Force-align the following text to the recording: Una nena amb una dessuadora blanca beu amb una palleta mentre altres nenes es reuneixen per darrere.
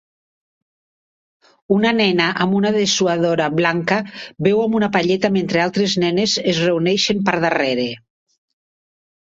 Una 1.75 1.91
nena 1.97 2.29
amb 2.45 2.57
una 2.61 2.71
dessuadora 2.77 3.51
blanca 3.59 3.99
beu 4.49 4.63
amb 4.65 4.79
una 4.81 4.91
palleta 4.97 5.33
mentre 5.37 5.63
altres 5.69 5.97
nenes 6.07 6.37
es 6.55 6.65
reuneixen 6.67 7.25
per 7.31 7.39
darrere. 7.49 7.89